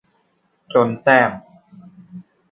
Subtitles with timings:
[0.73, 1.29] จนแต้ม